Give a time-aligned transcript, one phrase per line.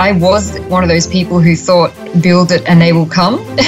[0.00, 3.38] I was one of those people who thought build it and they will come.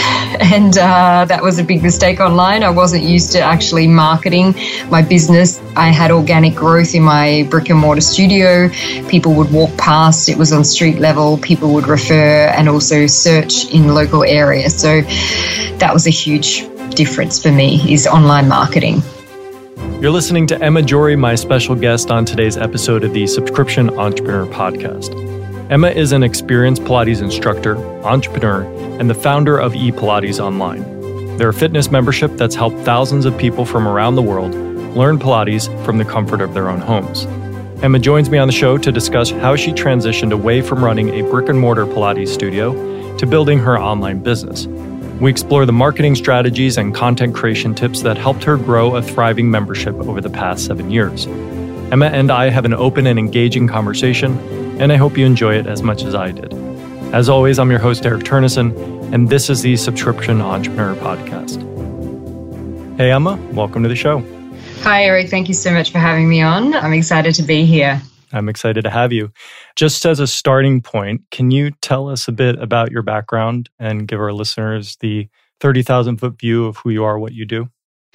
[0.40, 2.64] and uh, that was a big mistake online.
[2.64, 4.54] I wasn't used to actually marketing
[4.88, 5.60] my business.
[5.76, 8.70] I had organic growth in my brick and mortar studio.
[9.10, 13.70] People would walk past, it was on street level, people would refer and also search
[13.70, 14.74] in local areas.
[14.74, 15.02] So
[15.82, 19.02] that was a huge difference for me is online marketing.
[20.00, 24.46] You're listening to Emma Jory, my special guest on today's episode of the Subscription Entrepreneur
[24.46, 25.31] Podcast.
[25.72, 28.64] Emma is an experienced Pilates instructor, entrepreneur,
[29.00, 31.38] and the founder of ePilates Online.
[31.38, 34.54] They're a fitness membership that's helped thousands of people from around the world
[34.94, 37.24] learn Pilates from the comfort of their own homes.
[37.82, 41.22] Emma joins me on the show to discuss how she transitioned away from running a
[41.30, 44.66] brick and mortar Pilates studio to building her online business.
[45.22, 49.50] We explore the marketing strategies and content creation tips that helped her grow a thriving
[49.50, 51.26] membership over the past seven years.
[51.90, 54.36] Emma and I have an open and engaging conversation,
[54.80, 56.52] and I hope you enjoy it as much as I did.
[57.12, 61.60] As always, I'm your host, Eric Turnnessen, and this is the Subscription Entrepreneur Podcast.
[62.96, 64.24] Hey, Emma, welcome to the show.
[64.80, 65.28] Hi, Eric.
[65.28, 66.74] Thank you so much for having me on.
[66.74, 68.00] I'm excited to be here.
[68.32, 69.30] I'm excited to have you.
[69.76, 74.08] Just as a starting point, can you tell us a bit about your background and
[74.08, 75.28] give our listeners the
[75.60, 77.68] 30,000 foot view of who you are, what you do?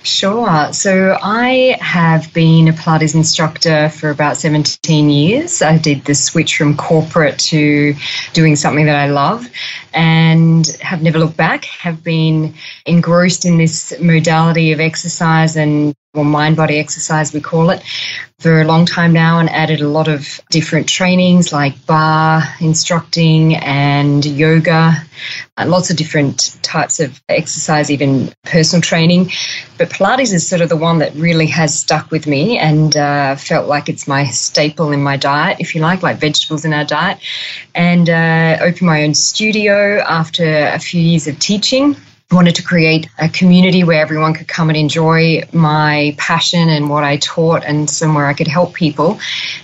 [0.04, 0.72] Sure.
[0.74, 5.62] So I have been a Pilates instructor for about 17 years.
[5.62, 7.94] I did the switch from corporate to
[8.34, 9.50] doing something that I love
[9.94, 12.54] and have never looked back, have been
[12.86, 17.84] engrossed in this modality of exercise and or mind body exercise, we call it,
[18.40, 23.56] for a long time now and added a lot of different trainings like barre instructing
[23.56, 24.94] and yoga,
[25.58, 29.32] and lots of different types of exercise, even personal training.
[29.80, 33.36] But Pilates is sort of the one that really has stuck with me and uh,
[33.38, 36.86] felt like it's my staple in my diet, if you like, like vegetables in our
[36.86, 37.18] diet.
[37.74, 41.96] And uh, opened my own studio after a few years of teaching
[42.32, 47.04] wanted to create a community where everyone could come and enjoy my passion and what
[47.04, 49.20] I taught and somewhere I could help people.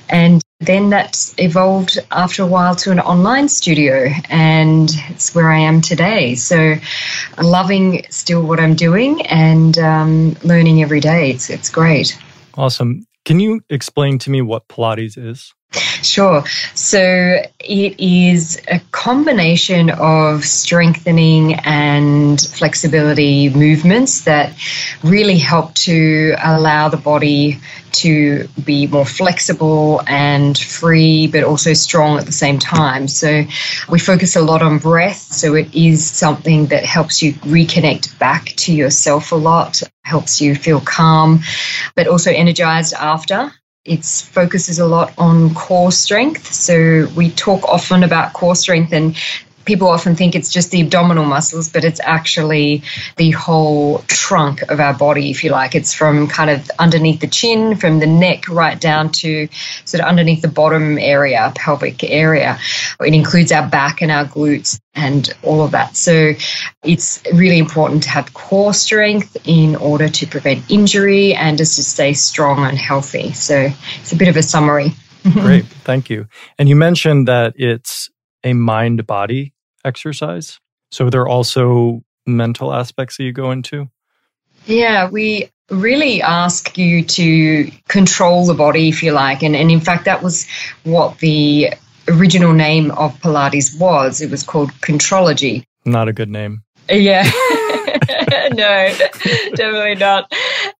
[0.07, 5.59] And then that evolved after a while to an online studio, and it's where I
[5.59, 6.35] am today.
[6.35, 6.75] So,
[7.41, 11.31] loving still what I'm doing and um, learning every day.
[11.31, 12.17] It's, it's great.
[12.55, 13.05] Awesome.
[13.25, 15.53] Can you explain to me what Pilates is?
[15.75, 16.43] Sure.
[16.75, 24.53] So it is a combination of strengthening and flexibility movements that
[25.03, 27.59] really help to allow the body
[27.93, 33.07] to be more flexible and free, but also strong at the same time.
[33.07, 33.43] So
[33.89, 35.17] we focus a lot on breath.
[35.17, 40.55] So it is something that helps you reconnect back to yourself a lot, helps you
[40.55, 41.41] feel calm,
[41.95, 43.51] but also energized after.
[43.85, 46.53] It focuses a lot on core strength.
[46.53, 49.17] So we talk often about core strength and
[49.65, 52.83] people often think it's just the abdominal muscles, but it's actually
[53.17, 55.75] the whole trunk of our body, if you like.
[55.75, 59.47] It's from kind of underneath the chin, from the neck right down to
[59.85, 62.59] sort of underneath the bottom area, pelvic area.
[62.99, 65.95] It includes our back and our glutes and all of that.
[65.95, 66.33] So
[66.83, 71.83] it's really important to have core strength in order to prevent injury and just to
[71.83, 73.33] stay strong and healthy.
[73.33, 73.69] So
[74.01, 74.93] it's a bit of a summary.
[75.31, 75.65] Great.
[75.65, 76.27] Thank you.
[76.59, 78.09] And you mentioned that it's
[78.43, 79.53] a mind body
[79.85, 80.59] exercise.
[80.91, 83.89] So there are also mental aspects that you go into?
[84.65, 89.43] Yeah, we really ask you to control the body, if you like.
[89.43, 90.47] And, and in fact, that was
[90.83, 91.73] what the
[92.07, 94.21] original name of Pilates was.
[94.21, 95.63] It was called Contrology.
[95.85, 96.63] Not a good name.
[96.89, 97.29] Yeah.
[98.53, 98.95] no,
[99.55, 100.31] definitely not.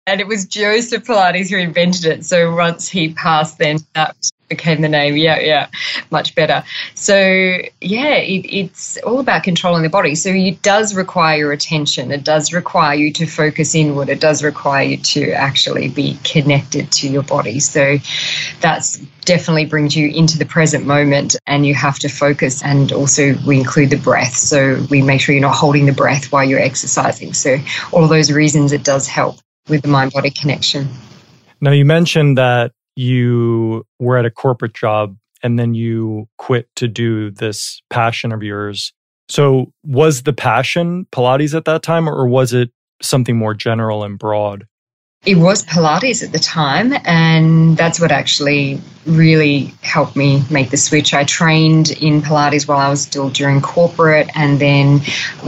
[0.07, 2.25] And it was Joseph Pilates who invented it.
[2.25, 4.15] So once he passed, then that
[4.55, 5.17] became the name.
[5.17, 5.67] Yeah, yeah,
[6.11, 6.63] much better.
[6.95, 7.15] So
[7.81, 10.15] yeah, it, it's all about controlling the body.
[10.15, 12.11] So it does require your attention.
[12.11, 14.09] It does require you to focus inward.
[14.09, 17.59] It does require you to actually be connected to your body.
[17.59, 17.97] So
[18.61, 23.35] that's definitely brings you into the present moment and you have to focus and also
[23.47, 26.59] we include the breath so we make sure you're not holding the breath while you're
[26.59, 27.57] exercising so
[27.93, 29.37] all of those reasons it does help
[29.69, 30.89] with the mind body connection
[31.61, 36.87] now you mentioned that you were at a corporate job and then you quit to
[36.87, 38.93] do this passion of yours.
[39.27, 44.17] So, was the passion Pilates at that time, or was it something more general and
[44.17, 44.67] broad?
[45.25, 50.77] It was Pilates at the time, and that's what actually really helped me make the
[50.77, 51.13] switch.
[51.13, 54.99] I trained in Pilates while I was still during corporate and then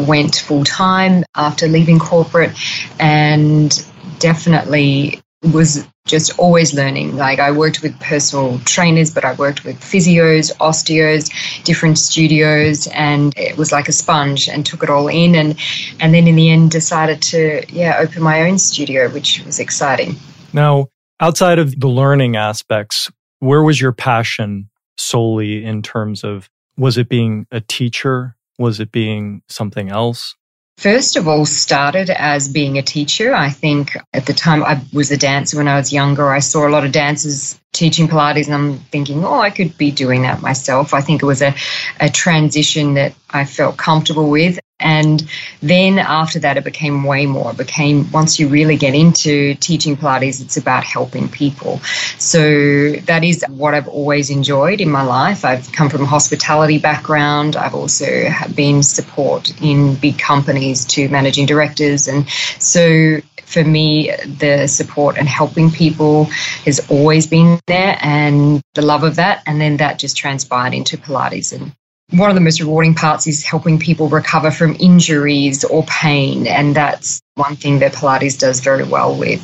[0.08, 2.58] went full time after leaving corporate,
[3.00, 3.86] and
[4.20, 7.16] definitely was just always learning.
[7.16, 11.32] Like I worked with personal trainers, but I worked with physios, osteos,
[11.64, 15.34] different studios, and it was like a sponge and took it all in.
[15.36, 15.60] And
[16.00, 20.16] and then in the end, decided to yeah open my own studio, which was exciting.
[20.54, 20.88] Now,
[21.20, 27.10] outside of the learning aspects, where was your passion solely in terms of was it
[27.10, 28.36] being a teacher?
[28.60, 30.36] Was it being something else?
[30.78, 33.34] First of all, started as being a teacher.
[33.34, 36.30] I think at the time I was a dancer when I was younger.
[36.30, 39.92] I saw a lot of dancers teaching Pilates, and I'm thinking, oh, I could be
[39.92, 40.94] doing that myself.
[40.94, 41.56] I think it was a,
[42.00, 44.60] a transition that I felt comfortable with.
[44.80, 45.24] And
[45.62, 47.52] then after that, it became way more.
[47.52, 51.80] It became, once you really get into teaching Pilates, it's about helping people.
[52.20, 55.46] So that is what I've always enjoyed in my life.
[55.46, 57.56] I've come from a hospitality background.
[57.56, 62.10] I've also been support in big companies to managing directors.
[62.10, 62.28] And
[62.60, 66.26] so for me, the support and helping people
[66.66, 69.44] has always been there and the love of that.
[69.46, 71.74] And then that just transpired into Pilates and
[72.12, 76.48] one of the most rewarding parts is helping people recover from injuries or pain.
[76.48, 79.44] And that's one thing that Pilates does very well with.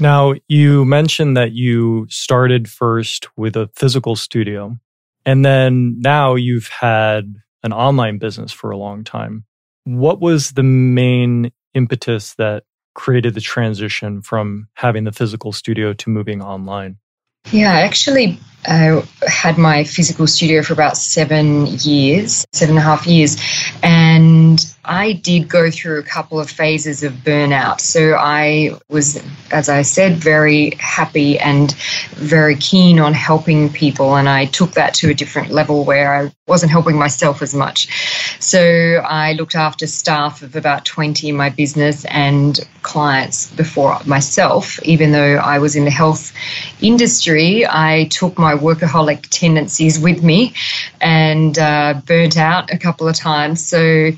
[0.00, 4.76] Now, you mentioned that you started first with a physical studio,
[5.24, 9.44] and then now you've had an online business for a long time.
[9.84, 12.64] What was the main impetus that
[12.94, 16.98] created the transition from having the physical studio to moving online?
[17.50, 22.86] Yeah, I actually, I had my physical studio for about seven years, seven and a
[22.86, 23.36] half years.
[23.82, 27.80] And I did go through a couple of phases of burnout.
[27.80, 31.72] So I was, as I said, very happy and
[32.12, 34.16] very keen on helping people.
[34.16, 37.88] And I took that to a different level where I wasn't helping myself as much.
[38.40, 44.78] So I looked after staff of about 20 in my business and clients before myself.
[44.82, 46.32] Even though I was in the health
[46.82, 50.52] industry, I took my workaholic tendencies with me
[51.00, 53.66] and uh, burnt out a couple of times.
[53.66, 54.10] So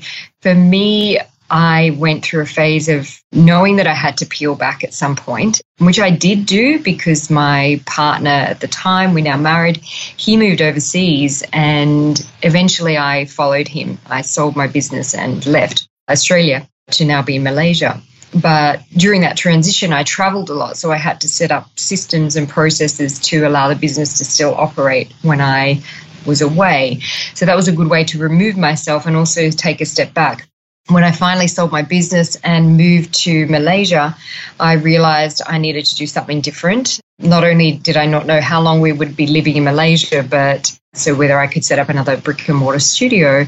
[0.47, 4.81] for me, I went through a phase of knowing that I had to peel back
[4.81, 9.35] at some point, which I did do because my partner at the time, we're now
[9.35, 13.97] married, he moved overseas and eventually I followed him.
[14.07, 18.01] I sold my business and left Australia to now be in Malaysia.
[18.33, 20.77] But during that transition, I traveled a lot.
[20.77, 24.55] So I had to set up systems and processes to allow the business to still
[24.55, 25.81] operate when I
[26.27, 26.99] was away.
[27.33, 30.47] So that was a good way to remove myself and also take a step back
[30.89, 34.15] when I finally sold my business and moved to Malaysia,
[34.59, 36.99] I realized I needed to do something different.
[37.19, 40.77] Not only did I not know how long we would be living in Malaysia, but
[40.93, 43.45] so whether I could set up another brick and mortar studio,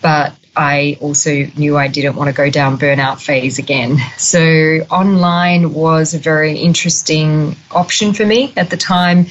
[0.00, 3.98] but I also knew I didn't want to go down burnout phase again.
[4.16, 4.40] So
[4.90, 9.26] online was a very interesting option for me at the time.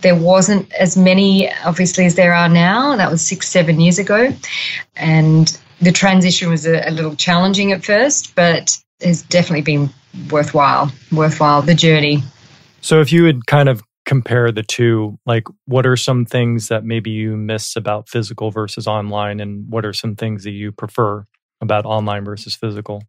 [0.00, 2.96] There wasn't as many, obviously, as there are now.
[2.96, 4.32] That was six, seven years ago.
[4.96, 9.90] And the transition was a, a little challenging at first, but has definitely been
[10.30, 12.22] worthwhile, worthwhile, the journey.
[12.80, 16.84] So if you would kind of compare the two, like what are some things that
[16.84, 21.26] maybe you miss about physical versus online, and what are some things that you prefer
[21.60, 23.02] about online versus physical?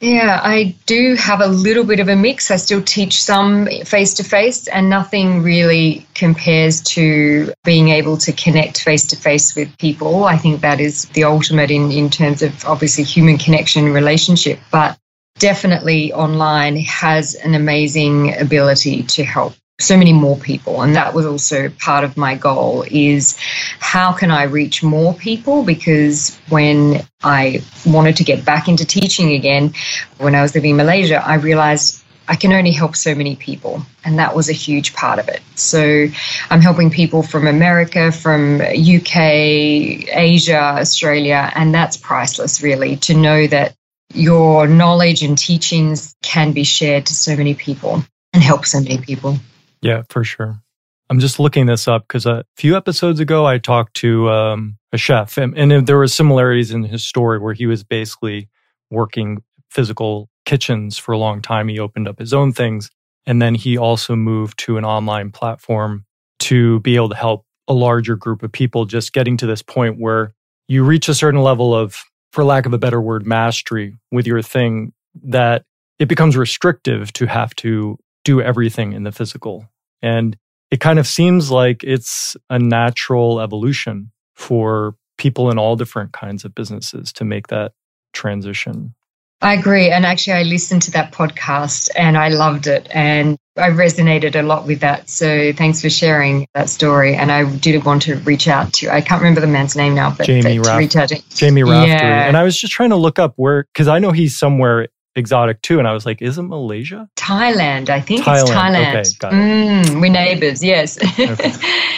[0.00, 2.50] Yeah, I do have a little bit of a mix.
[2.50, 8.32] I still teach some face to face, and nothing really compares to being able to
[8.32, 10.24] connect face to face with people.
[10.24, 14.98] I think that is the ultimate in, in terms of obviously human connection relationship, but
[15.38, 21.26] definitely online has an amazing ability to help so many more people and that was
[21.26, 23.36] also part of my goal is
[23.80, 29.32] how can i reach more people because when i wanted to get back into teaching
[29.32, 29.72] again
[30.18, 33.82] when i was living in malaysia i realized I can only help so many people.
[34.04, 35.40] And that was a huge part of it.
[35.56, 36.06] So
[36.48, 43.48] I'm helping people from America, from UK, Asia, Australia, and that's priceless, really, to know
[43.48, 43.74] that
[44.14, 48.98] your knowledge and teachings can be shared to so many people and help so many
[48.98, 49.36] people.
[49.82, 50.62] Yeah, for sure.
[51.08, 54.98] I'm just looking this up because a few episodes ago I talked to um, a
[54.98, 58.48] chef, and, and there were similarities in his story where he was basically
[58.90, 61.68] working physical kitchens for a long time.
[61.68, 62.90] He opened up his own things,
[63.26, 66.04] and then he also moved to an online platform
[66.40, 68.84] to be able to help a larger group of people.
[68.84, 70.32] Just getting to this point where
[70.68, 74.42] you reach a certain level of, for lack of a better word, mastery with your
[74.42, 74.92] thing
[75.24, 75.64] that
[75.98, 79.66] it becomes restrictive to have to do everything in the physical.
[80.02, 80.36] And
[80.70, 86.44] it kind of seems like it's a natural evolution for people in all different kinds
[86.44, 87.72] of businesses to make that
[88.12, 88.94] transition.
[89.42, 89.90] I agree.
[89.90, 92.88] And actually, I listened to that podcast and I loved it.
[92.94, 95.08] And I resonated a lot with that.
[95.08, 97.14] So thanks for sharing that story.
[97.14, 100.14] And I did want to reach out to, I can't remember the man's name now,
[100.14, 101.22] but Jamie to Raff- reach out to.
[101.30, 101.88] Jamie Raftery.
[101.88, 102.26] Yeah.
[102.26, 104.88] And I was just trying to look up where, because I know he's somewhere
[105.20, 105.78] exotic too.
[105.78, 107.08] And I was like, is it Malaysia?
[107.16, 108.96] Thailand, I think Thailand.
[108.96, 109.24] it's Thailand.
[109.24, 109.36] Okay.
[109.36, 110.98] Mm, we're neighbors, yes.
[111.18, 111.52] Okay.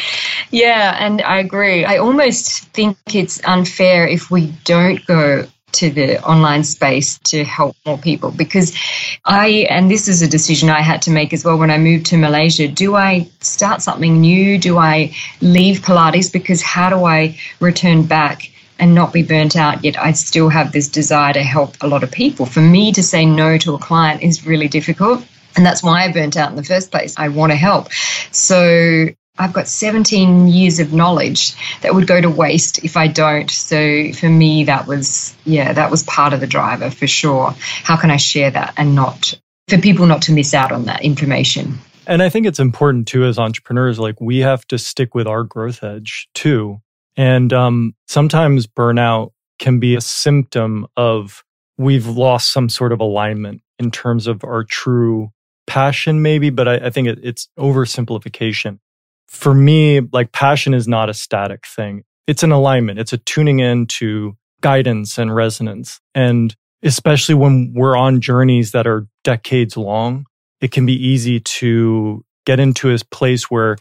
[0.50, 1.84] yeah, and I agree.
[1.84, 7.74] I almost think it's unfair if we don't go to the online space to help
[7.86, 8.76] more people because
[9.24, 12.06] I, and this is a decision I had to make as well when I moved
[12.06, 12.68] to Malaysia.
[12.68, 14.58] Do I start something new?
[14.58, 16.30] Do I leave Pilates?
[16.30, 18.50] Because how do I return back?
[18.82, 22.02] And not be burnt out, yet I still have this desire to help a lot
[22.02, 22.46] of people.
[22.46, 25.24] For me to say no to a client is really difficult.
[25.54, 27.14] And that's why I burnt out in the first place.
[27.16, 27.92] I want to help.
[28.32, 29.06] So
[29.38, 33.48] I've got 17 years of knowledge that would go to waste if I don't.
[33.52, 37.54] So for me, that was, yeah, that was part of the driver for sure.
[37.84, 39.32] How can I share that and not,
[39.68, 41.78] for people not to miss out on that information?
[42.04, 45.44] And I think it's important too, as entrepreneurs, like we have to stick with our
[45.44, 46.81] growth edge too.
[47.16, 51.44] And um, sometimes burnout can be a symptom of
[51.78, 55.30] we've lost some sort of alignment in terms of our true
[55.66, 58.78] passion, maybe, but I, I think it, it's oversimplification.
[59.28, 62.04] For me, like passion is not a static thing.
[62.26, 62.98] It's an alignment.
[62.98, 66.00] It's a tuning in to guidance and resonance.
[66.14, 70.26] And especially when we're on journeys that are decades long,
[70.60, 73.76] it can be easy to get into a place where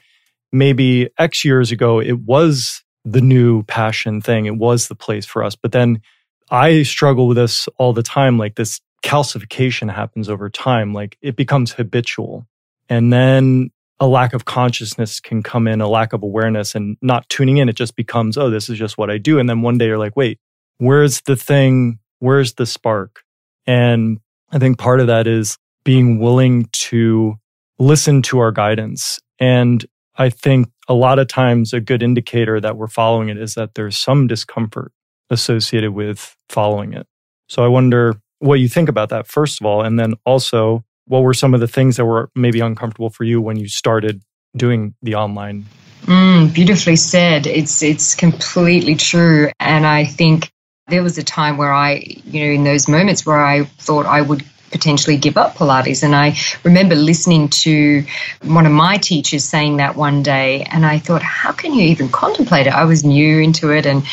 [0.51, 4.45] maybe X years ago it was the new passion thing.
[4.45, 5.55] It was the place for us.
[5.55, 6.01] But then
[6.49, 8.37] I struggle with this all the time.
[8.37, 10.93] Like this calcification happens over time.
[10.93, 12.45] Like it becomes habitual.
[12.89, 17.29] And then a lack of consciousness can come in, a lack of awareness and not
[17.29, 17.69] tuning in.
[17.69, 19.39] It just becomes, oh, this is just what I do.
[19.39, 20.39] And then one day you're like, wait,
[20.77, 21.99] where's the thing?
[22.19, 23.23] Where's the spark?
[23.65, 24.19] And
[24.51, 27.35] I think part of that is being willing to
[27.79, 29.19] listen to our guidance.
[29.39, 29.85] And
[30.17, 33.75] I think a lot of times a good indicator that we're following it is that
[33.75, 34.91] there's some discomfort
[35.29, 37.07] associated with following it.
[37.47, 39.81] So I wonder what you think about that, first of all.
[39.81, 43.41] And then also, what were some of the things that were maybe uncomfortable for you
[43.41, 44.21] when you started
[44.55, 45.65] doing the online?
[46.03, 47.47] Mm, beautifully said.
[47.47, 49.49] It's it's completely true.
[49.59, 50.51] And I think
[50.87, 54.21] there was a time where I, you know, in those moments where I thought I
[54.21, 56.03] would potentially give up Pilates.
[56.03, 58.03] And I remember listening to
[58.43, 62.09] one of my teachers saying that one day, and I thought, how can you even
[62.09, 62.73] contemplate it?
[62.73, 64.03] I was new into it, and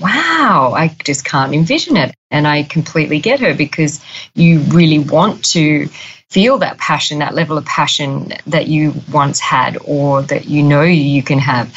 [0.00, 2.14] wow, I just can't envision it.
[2.30, 4.00] And I completely get her because
[4.34, 5.88] you really want to
[6.30, 10.82] feel that passion, that level of passion that you once had or that you know
[10.82, 11.72] you can have.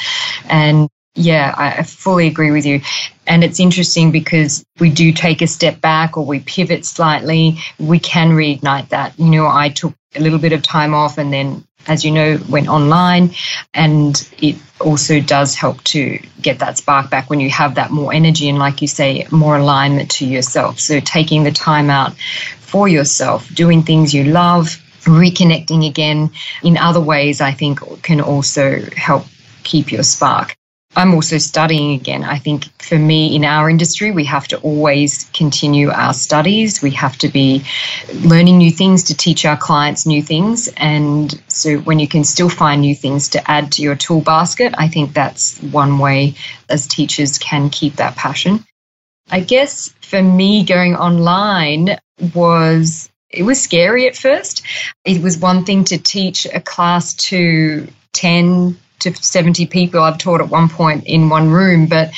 [0.49, 2.81] And yeah, I fully agree with you.
[3.25, 7.99] And it's interesting because we do take a step back or we pivot slightly, we
[7.99, 9.17] can reignite that.
[9.19, 12.39] You know, I took a little bit of time off and then, as you know,
[12.49, 13.31] went online.
[13.73, 18.13] And it also does help to get that spark back when you have that more
[18.13, 20.79] energy and, like you say, more alignment to yourself.
[20.79, 24.67] So taking the time out for yourself, doing things you love,
[25.01, 26.29] reconnecting again
[26.63, 29.25] in other ways, I think can also help
[29.63, 30.56] keep your spark.
[30.97, 32.23] I'm also studying again.
[32.23, 36.81] I think for me in our industry, we have to always continue our studies.
[36.81, 37.63] We have to be
[38.11, 40.69] learning new things to teach our clients new things.
[40.75, 44.73] And so when you can still find new things to add to your tool basket,
[44.75, 46.33] I think that's one way
[46.67, 48.65] as teachers can keep that passion.
[49.29, 51.99] I guess for me going online
[52.33, 54.63] was it was scary at first.
[55.05, 60.41] It was one thing to teach a class to 10 to 70 people I've taught
[60.41, 62.11] at one point in one room, but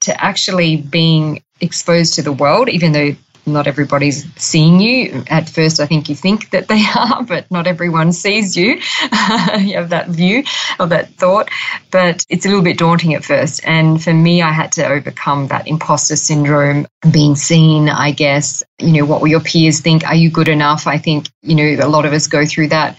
[0.00, 3.14] to actually being exposed to the world, even though
[3.46, 5.24] not everybody's seeing you.
[5.28, 8.74] At first, I think you think that they are, but not everyone sees you.
[9.58, 10.44] you have that view
[10.78, 11.50] or that thought,
[11.90, 13.60] but it's a little bit daunting at first.
[13.64, 18.62] And for me, I had to overcome that imposter syndrome, being seen, I guess.
[18.78, 20.06] You know, what will your peers think?
[20.06, 20.86] Are you good enough?
[20.86, 22.98] I think, you know, a lot of us go through that.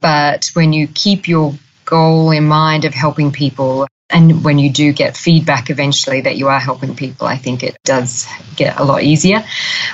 [0.00, 1.54] But when you keep your
[1.90, 3.86] goal in mind of helping people.
[4.08, 7.76] And when you do get feedback eventually that you are helping people, I think it
[7.84, 9.44] does get a lot easier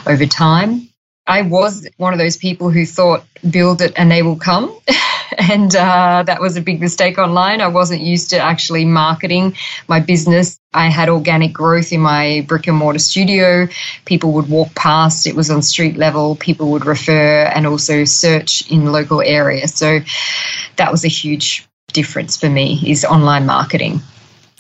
[0.07, 0.89] over time.
[1.27, 4.79] I was one of those people who thought, build it and they will come.
[5.39, 7.61] and uh, that was a big mistake online.
[7.61, 9.57] I wasn't used to actually marketing
[9.89, 10.59] my business.
[10.73, 13.69] I had organic growth in my brick and mortar studio.
[14.05, 16.37] People would walk past, it was on street level.
[16.37, 19.75] People would refer and also search in local areas.
[19.75, 20.01] So
[20.77, 24.01] that was a huge difference for me is online marketing.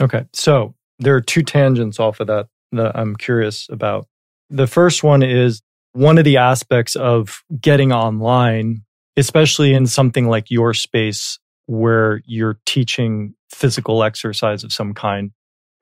[0.00, 0.24] Okay.
[0.32, 4.08] So there are two tangents off of that that I'm curious about.
[4.48, 5.60] The first one is
[5.92, 8.82] one of the aspects of getting online,
[9.18, 15.30] especially in something like your space where you're teaching physical exercise of some kind.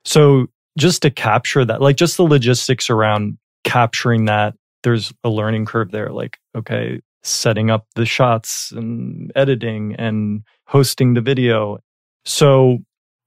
[0.05, 5.67] So just to capture that, like just the logistics around capturing that, there's a learning
[5.67, 6.11] curve there.
[6.11, 11.79] Like, okay, setting up the shots and editing and hosting the video.
[12.25, 12.79] So,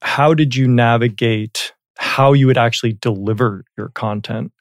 [0.01, 4.51] how did you navigate how you would actually deliver your content?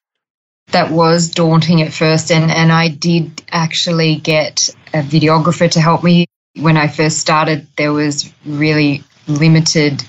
[0.73, 6.03] That was daunting at first, and, and I did actually get a videographer to help
[6.03, 6.27] me.
[6.57, 10.03] When I first started, there was really limited,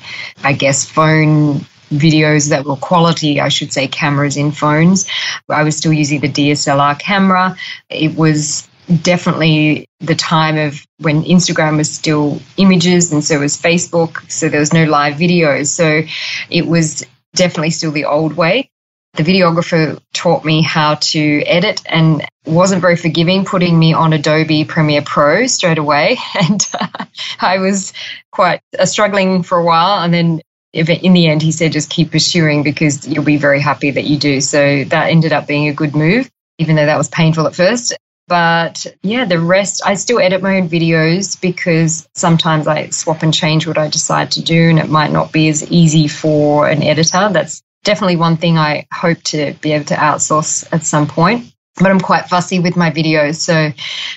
[0.44, 5.08] I guess, phone videos that were quality, I should say, cameras in phones.
[5.50, 7.56] I was still using the DSLR camera.
[7.90, 14.30] It was definitely the time of when Instagram was still images and so was Facebook.
[14.32, 15.68] So there was no live videos.
[15.68, 16.04] So
[16.50, 18.70] it was definitely still the old way.
[19.14, 24.64] The videographer taught me how to edit and wasn't very forgiving, putting me on Adobe
[24.64, 26.18] Premiere Pro straight away.
[26.40, 27.06] And uh,
[27.40, 27.94] I was
[28.32, 30.04] quite uh, struggling for a while.
[30.04, 30.42] And then
[30.74, 34.18] in the end, he said, just keep pursuing because you'll be very happy that you
[34.18, 34.40] do.
[34.40, 36.30] So that ended up being a good move,
[36.60, 37.98] even though that was painful at first.
[38.28, 43.34] But yeah, the rest, I still edit my own videos because sometimes I swap and
[43.34, 46.84] change what I decide to do, and it might not be as easy for an
[46.84, 47.30] editor.
[47.32, 51.54] That's definitely one thing I hope to be able to outsource at some point.
[51.76, 53.72] But I'm quite fussy with my videos, so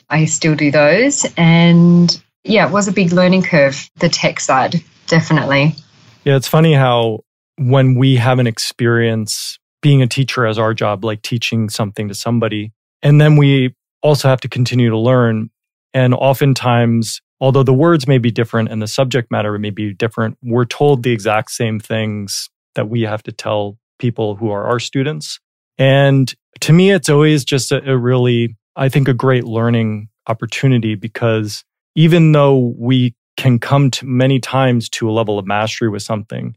[0.09, 1.27] I still do those.
[1.37, 5.77] And yeah, it was a big learning curve, the tech side, definitely.
[6.25, 7.21] Yeah, it's funny how
[7.59, 12.15] when we have an experience being a teacher as our job, like teaching something to
[12.15, 15.51] somebody, and then we also have to continue to learn.
[15.93, 20.39] And oftentimes, although the words may be different and the subject matter may be different,
[20.43, 24.79] we're told the exact same things that we have to tell people who are our
[24.79, 25.41] students.
[25.79, 30.95] And to me, it's always just a, a really, I think, a great learning opportunity
[30.95, 31.65] because
[31.95, 36.55] even though we can come to many times to a level of mastery with something,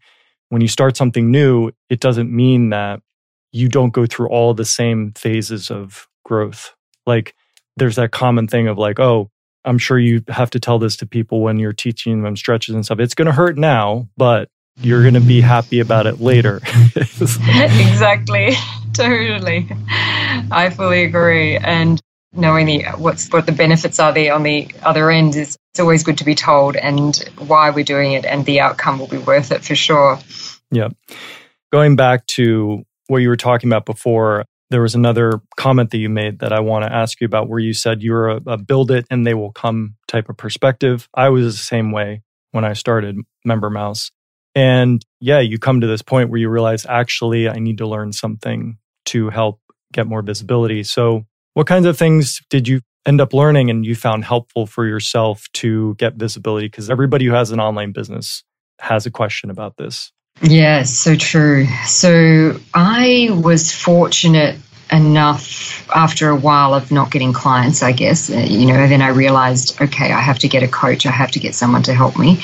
[0.49, 3.01] when you start something new, it doesn't mean that
[3.51, 6.73] you don't go through all the same phases of growth.
[7.05, 7.35] Like
[7.77, 9.29] there's that common thing of like, oh,
[9.65, 12.83] I'm sure you have to tell this to people when you're teaching them stretches and
[12.85, 12.99] stuff.
[12.99, 14.49] It's going to hurt now, but
[14.81, 16.59] you're going to be happy about it later.
[16.95, 18.53] exactly.
[18.93, 19.69] totally.
[20.51, 21.57] I fully agree.
[21.57, 22.01] And
[22.33, 26.03] knowing the what's what the benefits are there on the other end is it's always
[26.03, 29.51] good to be told and why we're doing it and the outcome will be worth
[29.51, 30.19] it for sure.
[30.71, 30.89] Yeah.
[31.71, 36.09] Going back to what you were talking about before, there was another comment that you
[36.09, 38.89] made that I want to ask you about where you said you're a, a build
[38.89, 41.07] it and they will come type of perspective.
[41.13, 44.09] I was the same way when I started MemberMouse.
[44.55, 48.13] And yeah, you come to this point where you realize actually I need to learn
[48.13, 49.59] something to help
[49.91, 50.81] get more visibility.
[50.81, 54.87] So, what kinds of things did you end up learning and you found helpful for
[54.87, 56.65] yourself to get visibility?
[56.65, 58.43] Because everybody who has an online business
[58.79, 60.11] has a question about this.
[60.41, 61.67] Yes, so true.
[61.85, 64.57] So I was fortunate
[64.93, 69.09] enough after a while of not getting clients, I guess, uh, you know, then I
[69.09, 71.05] realized, okay, I have to get a coach.
[71.05, 72.41] I have to get someone to help me.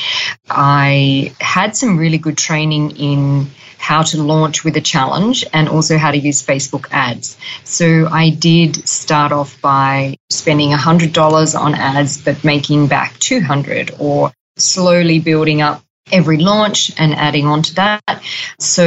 [0.49, 5.97] I had some really good training in how to launch with a challenge and also
[5.97, 7.37] how to use Facebook ads.
[7.63, 14.33] So I did start off by spending $100 on ads, but making back 200 or
[14.57, 15.81] slowly building up
[16.11, 18.23] every launch and adding on to that.
[18.59, 18.85] So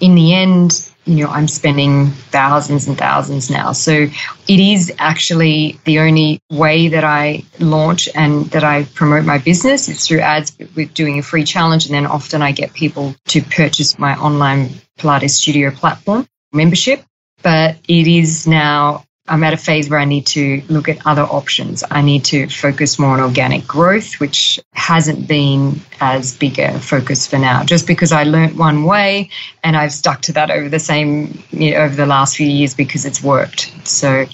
[0.00, 3.72] in the end, you know, I'm spending thousands and thousands now.
[3.72, 9.38] So it is actually the only way that I launch and that I promote my
[9.38, 9.88] business.
[9.88, 11.86] It's through ads with doing a free challenge.
[11.86, 17.04] And then often I get people to purchase my online Pilates studio platform membership.
[17.42, 21.22] But it is now I'm at a phase where I need to look at other
[21.22, 21.82] options.
[21.90, 27.26] I need to focus more on organic growth, which hasn't been as big a focus
[27.26, 29.30] for now, just because I learnt one way
[29.62, 32.74] and I've stuck to that over the same, you know, over the last few years
[32.74, 33.72] because it's worked.
[33.84, 34.26] So,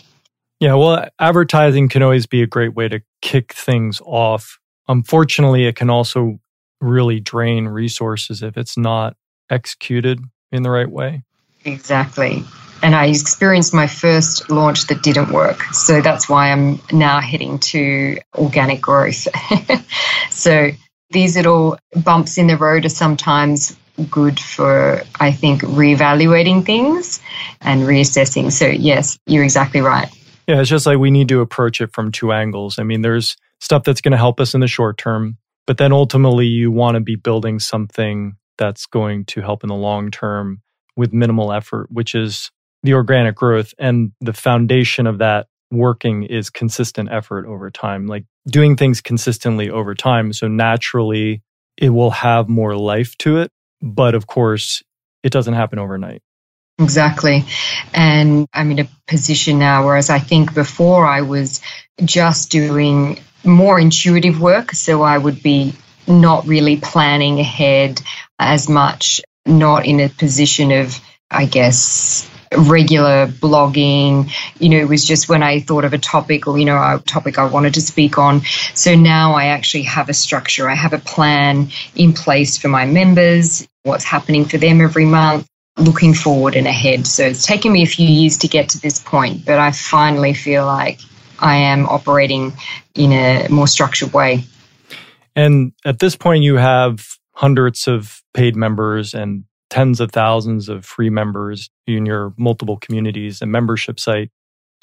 [0.58, 4.58] yeah, well, advertising can always be a great way to kick things off.
[4.88, 6.40] Unfortunately, it can also
[6.80, 9.16] really drain resources if it's not
[9.50, 11.22] executed in the right way.
[11.64, 12.42] Exactly
[12.82, 15.62] and I experienced my first launch that didn't work.
[15.72, 19.28] So that's why I'm now heading to organic growth.
[20.30, 20.70] so
[21.10, 23.76] these little bumps in the road are sometimes
[24.10, 27.20] good for, I think, reevaluating things
[27.60, 28.50] and reassessing.
[28.50, 30.08] So, yes, you're exactly right.
[30.46, 32.78] Yeah, it's just like we need to approach it from two angles.
[32.78, 35.92] I mean, there's stuff that's going to help us in the short term, but then
[35.92, 40.62] ultimately you want to be building something that's going to help in the long term
[40.96, 42.50] with minimal effort, which is
[42.82, 48.24] the organic growth and the foundation of that working is consistent effort over time, like
[48.48, 50.32] doing things consistently over time.
[50.32, 51.42] So naturally,
[51.76, 53.50] it will have more life to it.
[53.82, 54.82] But of course,
[55.22, 56.22] it doesn't happen overnight.
[56.78, 57.44] Exactly.
[57.92, 61.60] And I'm in a position now, whereas I think before I was
[62.02, 64.72] just doing more intuitive work.
[64.72, 65.74] So I would be
[66.06, 68.00] not really planning ahead
[68.38, 70.98] as much, not in a position of,
[71.30, 74.30] I guess, regular blogging.
[74.58, 77.02] You know, it was just when I thought of a topic or, you know, a
[77.06, 78.42] topic I wanted to speak on.
[78.74, 80.68] So now I actually have a structure.
[80.68, 85.46] I have a plan in place for my members, what's happening for them every month
[85.78, 87.06] looking forward and ahead.
[87.06, 90.34] So it's taken me a few years to get to this point, but I finally
[90.34, 91.00] feel like
[91.38, 92.52] I am operating
[92.94, 94.44] in a more structured way.
[95.34, 100.84] And at this point, you have hundreds of paid members and tens of thousands of
[100.84, 104.30] free members in your multiple communities and membership site.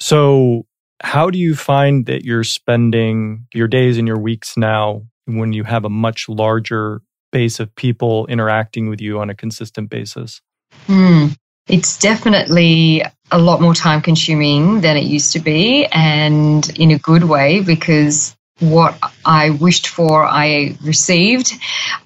[0.00, 0.66] So,
[1.00, 5.62] how do you find that you're spending your days and your weeks now when you
[5.62, 10.40] have a much larger base of people interacting with you on a consistent basis?
[10.86, 11.36] Mm,
[11.68, 16.98] it's definitely a lot more time consuming than it used to be, and in a
[16.98, 21.52] good way because what I wished for, I received.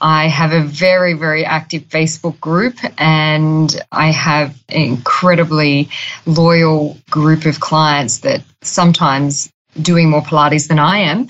[0.01, 5.89] I have a very, very active Facebook group and I have an incredibly
[6.27, 11.29] loyal group of clients that sometimes doing more Pilates than I am.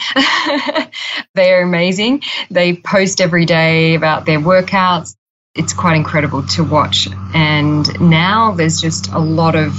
[1.34, 2.22] They're amazing.
[2.50, 5.14] They post every day about their workouts
[5.54, 7.08] it's quite incredible to watch.
[7.34, 9.74] And now there's just a lot of,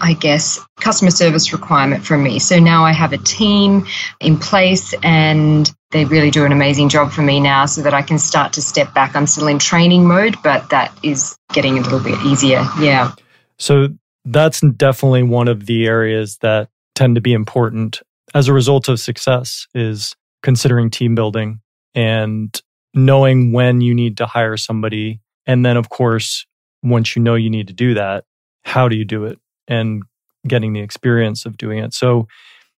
[0.00, 2.38] I guess, customer service requirement from me.
[2.38, 3.86] So now I have a team
[4.20, 8.02] in place and they really do an amazing job for me now so that I
[8.02, 9.16] can start to step back.
[9.16, 12.66] I'm still in training mode, but that is getting a little bit easier.
[12.78, 13.12] Yeah.
[13.58, 13.88] So
[14.24, 18.02] that's definitely one of the areas that tend to be important
[18.34, 21.60] as a result of success is considering team building
[21.94, 22.60] and
[22.94, 25.20] knowing when you need to hire somebody.
[25.46, 26.46] And then, of course,
[26.82, 28.24] once you know you need to do that,
[28.64, 30.02] how do you do it and
[30.46, 31.94] getting the experience of doing it?
[31.94, 32.26] So,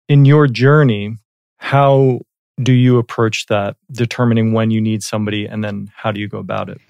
[0.08, 1.16] in your journey,
[1.58, 2.20] how
[2.62, 6.38] do you approach that, determining when you need somebody, and then how do you go
[6.38, 6.80] about it?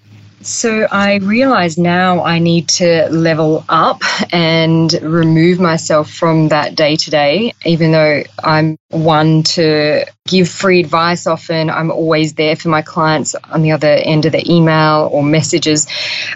[0.41, 6.95] So I realize now I need to level up and remove myself from that day
[6.95, 7.53] to day.
[7.65, 13.35] Even though I'm one to give free advice often, I'm always there for my clients
[13.35, 15.87] on the other end of the email or messages.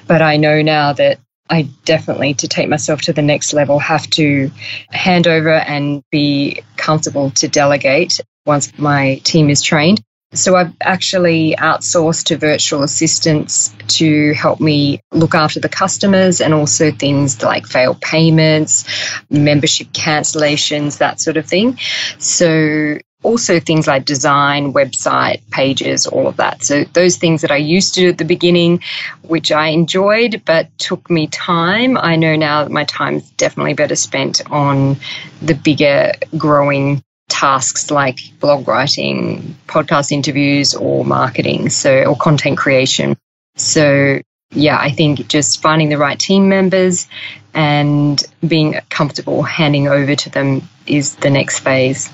[0.06, 4.10] But I know now that I definitely, to take myself to the next level, have
[4.12, 4.50] to
[4.90, 10.02] hand over and be comfortable to delegate once my team is trained.
[10.34, 16.56] So I've actually outsourced to virtual assistants to help me look after the customers and
[16.56, 18.86] also things like failed payments,
[19.30, 21.78] membership cancellations, that sort of thing.
[22.18, 26.64] So also things like design, website, pages, all of that.
[26.64, 28.82] So those things that I used to do at the beginning,
[29.22, 33.74] which I enjoyed but took me time, I know now that my time is definitely
[33.74, 34.98] better spent on
[35.42, 43.18] the bigger growing tasks like blog writing, podcast interviews, or marketing, so or content creation.
[43.56, 44.20] So
[44.52, 47.08] yeah, I think just finding the right team members
[47.54, 52.10] and being comfortable handing over to them is the next phase.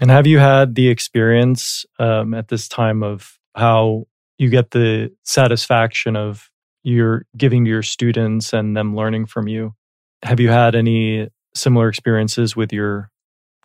[0.00, 4.06] And have you had the experience um, at this time of how
[4.38, 6.50] you get the satisfaction of
[6.82, 9.74] you're giving to your students and them learning from you?
[10.22, 13.10] Have you had any similar experiences with your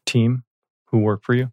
[0.06, 0.44] team?
[0.92, 1.52] who work for you?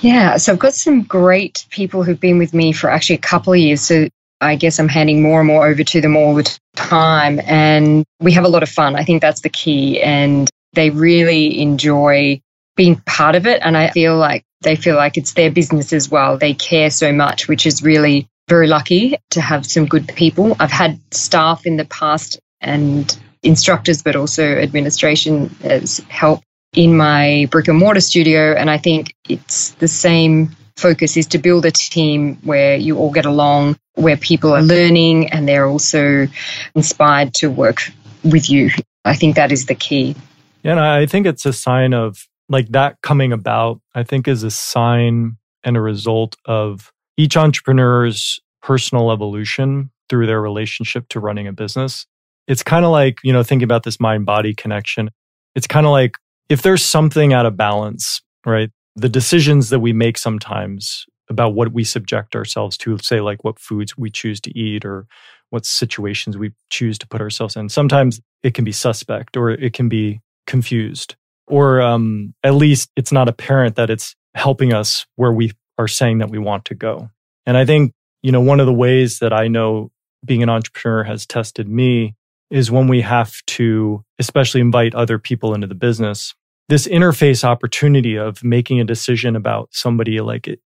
[0.00, 3.52] Yeah, so I've got some great people who've been with me for actually a couple
[3.52, 3.82] of years.
[3.82, 4.08] So
[4.40, 7.40] I guess I'm handing more and more over to them all the time.
[7.44, 8.96] And we have a lot of fun.
[8.96, 10.00] I think that's the key.
[10.00, 12.40] And they really enjoy
[12.76, 13.60] being part of it.
[13.62, 16.36] And I feel like they feel like it's their business as well.
[16.36, 20.56] They care so much, which is really very lucky to have some good people.
[20.58, 26.42] I've had staff in the past and instructors, but also administration as help
[26.74, 28.52] in my brick and mortar studio.
[28.54, 33.12] And I think it's the same focus is to build a team where you all
[33.12, 36.26] get along, where people are learning and they're also
[36.74, 37.82] inspired to work
[38.24, 38.70] with you.
[39.04, 40.16] I think that is the key.
[40.62, 44.42] Yeah, and I think it's a sign of like that coming about, I think is
[44.42, 51.46] a sign and a result of each entrepreneur's personal evolution through their relationship to running
[51.46, 52.06] a business.
[52.46, 55.10] It's kind of like, you know, thinking about this mind body connection.
[55.54, 56.16] It's kind of like
[56.48, 58.70] if there's something out of balance, right?
[58.96, 63.60] The decisions that we make sometimes about what we subject ourselves to, say, like what
[63.60, 65.06] foods we choose to eat or
[65.50, 67.68] what situations we choose to put ourselves in.
[67.68, 71.14] Sometimes it can be suspect or it can be confused,
[71.50, 76.18] or um, at least it's not apparent that it's helping us where we are saying
[76.18, 77.10] that we want to go.
[77.46, 79.90] And I think, you know, one of the ways that I know
[80.24, 82.14] being an entrepreneur has tested me
[82.50, 86.34] is when we have to, especially invite other people into the business,
[86.68, 90.60] this interface opportunity of making a decision about somebody like it.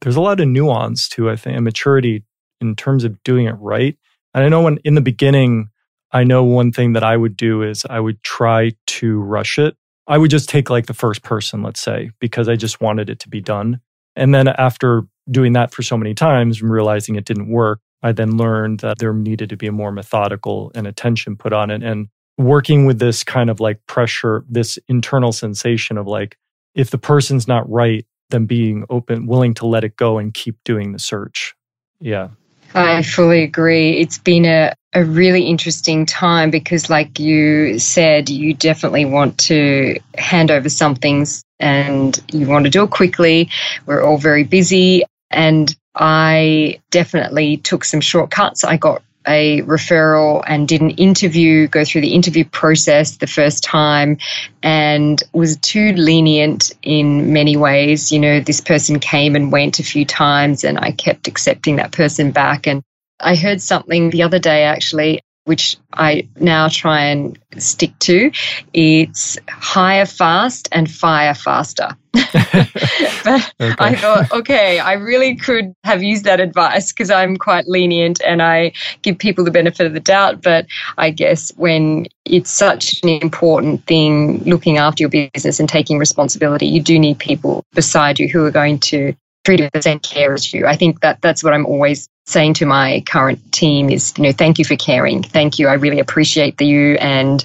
[0.00, 2.24] There's a lot of nuance to, I think, and maturity
[2.60, 3.96] in terms of doing it right.
[4.34, 5.68] And I know when in the beginning,
[6.12, 9.76] I know one thing that I would do is I would try to rush it.
[10.06, 13.18] I would just take like the first person, let's say, because I just wanted it
[13.20, 13.80] to be done.
[14.16, 18.12] And then after doing that for so many times and realizing it didn't work, I
[18.12, 21.82] then learned that there needed to be a more methodical and attention put on it.
[21.82, 26.36] And working with this kind of like pressure, this internal sensation of like,
[26.74, 30.56] if the person's not right, then being open, willing to let it go and keep
[30.64, 31.54] doing the search.
[32.00, 32.30] Yeah.
[32.74, 33.98] I fully agree.
[33.98, 39.98] It's been a, a really interesting time because, like you said, you definitely want to
[40.16, 43.50] hand over some things and you want to do it quickly.
[43.86, 45.04] We're all very busy.
[45.30, 48.64] And I definitely took some shortcuts.
[48.64, 53.62] I got a referral and did an interview, go through the interview process the first
[53.62, 54.18] time,
[54.62, 58.12] and was too lenient in many ways.
[58.12, 61.92] You know, this person came and went a few times, and I kept accepting that
[61.92, 62.66] person back.
[62.66, 62.82] And
[63.20, 68.30] I heard something the other day actually which I now try and stick to.
[68.72, 71.96] It's hire fast and fire faster.
[72.12, 73.74] but okay.
[73.78, 78.42] I thought, okay, I really could have used that advice because I'm quite lenient and
[78.42, 80.42] I give people the benefit of the doubt.
[80.42, 80.66] But
[80.98, 86.66] I guess when it's such an important thing, looking after your business and taking responsibility,
[86.66, 89.98] you do need people beside you who are going to treat it with the same
[89.98, 90.66] care as you.
[90.66, 94.32] I think that that's what I'm always saying to my current team is, you know,
[94.32, 95.22] thank you for caring.
[95.22, 95.68] Thank you.
[95.68, 97.44] I really appreciate the you and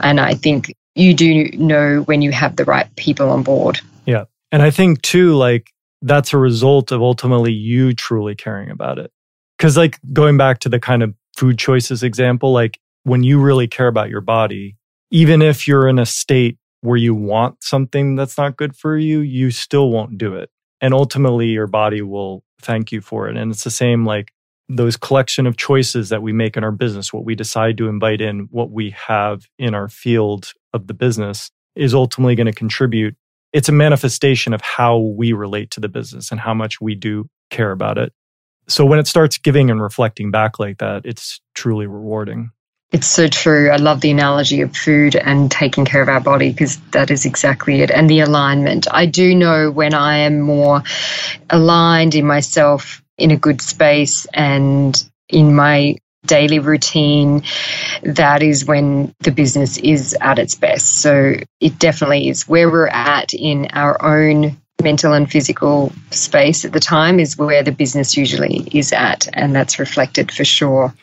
[0.00, 3.80] and I think you do know when you have the right people on board.
[4.06, 4.24] Yeah.
[4.50, 5.70] And I think too, like
[6.02, 9.12] that's a result of ultimately you truly caring about it.
[9.58, 13.68] Cause like going back to the kind of food choices example, like when you really
[13.68, 14.76] care about your body,
[15.10, 19.20] even if you're in a state where you want something that's not good for you,
[19.20, 20.50] you still won't do it.
[20.80, 23.36] And ultimately your body will thank you for it.
[23.36, 24.32] And it's the same like
[24.68, 28.20] those collection of choices that we make in our business, what we decide to invite
[28.20, 33.14] in, what we have in our field of the business is ultimately going to contribute.
[33.52, 37.28] It's a manifestation of how we relate to the business and how much we do
[37.50, 38.12] care about it.
[38.68, 42.50] So when it starts giving and reflecting back like that, it's truly rewarding.
[42.92, 43.70] It's so true.
[43.70, 47.26] I love the analogy of food and taking care of our body because that is
[47.26, 47.90] exactly it.
[47.90, 48.86] And the alignment.
[48.90, 50.82] I do know when I am more
[51.50, 55.96] aligned in myself in a good space and in my
[56.26, 57.42] daily routine,
[58.02, 61.00] that is when the business is at its best.
[61.00, 66.72] So it definitely is where we're at in our own mental and physical space at
[66.72, 69.28] the time is where the business usually is at.
[69.32, 70.94] And that's reflected for sure.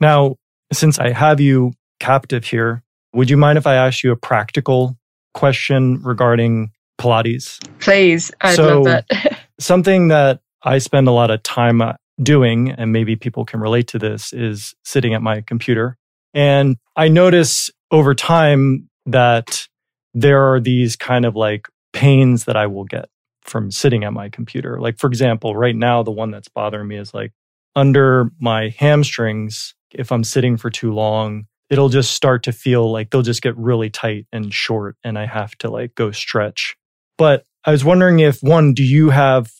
[0.00, 0.36] Now,
[0.72, 4.96] since I have you captive here, would you mind if I ask you a practical
[5.34, 7.58] question regarding Pilates?
[7.78, 9.38] Please, I'd so, love that.
[9.58, 13.88] something that I spend a lot of time uh, doing, and maybe people can relate
[13.88, 15.96] to this, is sitting at my computer.
[16.34, 19.66] And I notice over time that
[20.12, 23.08] there are these kind of like pains that I will get
[23.42, 24.80] from sitting at my computer.
[24.80, 27.32] Like, for example, right now, the one that's bothering me is like
[27.76, 33.10] under my hamstrings if I'm sitting for too long, it'll just start to feel like
[33.10, 36.76] they'll just get really tight and short and I have to like go stretch.
[37.18, 39.50] But I was wondering if one, do you have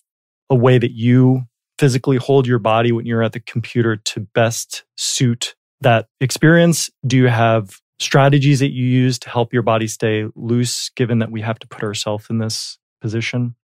[0.51, 1.43] a way that you
[1.79, 6.91] physically hold your body when you're at the computer to best suit that experience?
[7.07, 11.31] Do you have strategies that you use to help your body stay loose, given that
[11.31, 13.57] we have to put ourselves in this position?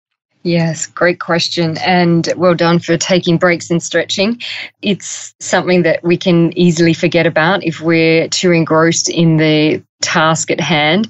[0.44, 1.78] Yes, great question.
[1.78, 4.40] And well done for taking breaks and stretching.
[4.80, 10.50] It's something that we can easily forget about if we're too engrossed in the task
[10.50, 11.08] at hand.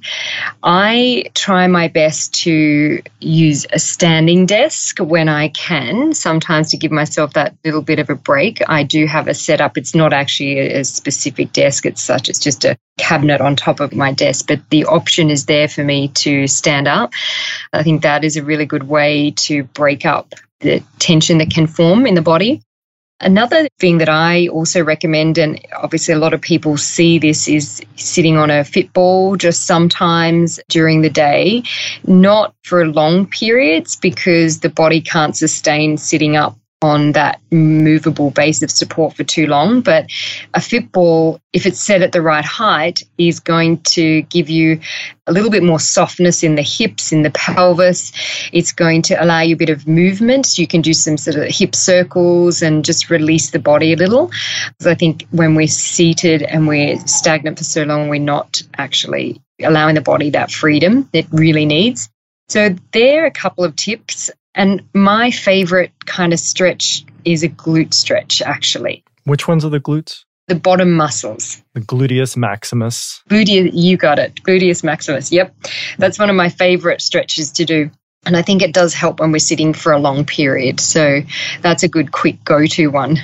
[0.63, 6.93] I try my best to use a standing desk when I can, sometimes to give
[6.93, 8.61] myself that little bit of a break.
[8.69, 9.77] I do have a setup.
[9.77, 13.95] It's not actually a specific desk it's such, it's just a cabinet on top of
[13.95, 17.13] my desk, but the option is there for me to stand up.
[17.73, 21.67] I think that is a really good way to break up the tension that can
[21.67, 22.63] form in the body.
[23.23, 27.81] Another thing that I also recommend, and obviously a lot of people see this, is
[27.95, 31.63] sitting on a Fitball just sometimes during the day,
[32.05, 38.63] not for long periods because the body can't sustain sitting up on that movable base
[38.63, 39.81] of support for too long.
[39.81, 40.07] But
[40.55, 44.81] a Fitball, if it's set at the right height, is going to give you
[45.27, 48.13] a little bit more softness in the hips, in the pelvis.
[48.53, 50.59] It's going to allow you a bit of movement.
[50.59, 54.31] You can do some sort of hip circles and just release the body a little.
[54.67, 59.41] Because I think when we're seated and we're stagnant for so long, we're not actually
[59.63, 62.09] allowing the body that freedom it really needs.
[62.49, 64.31] So, there are a couple of tips.
[64.55, 69.05] And my favorite kind of stretch is a glute stretch, actually.
[69.25, 70.25] Which ones are the glutes?
[70.49, 71.63] The bottom muscles.
[71.75, 73.23] The gluteus maximus.
[73.31, 74.43] Gluteus, you got it.
[74.43, 75.31] Gluteus maximus.
[75.33, 75.55] Yep.
[75.99, 77.91] That's one of my favorite stretches to do.
[78.27, 80.81] And I think it does help when we're sitting for a long period.
[80.81, 81.21] So
[81.61, 83.19] that's a good quick go to one.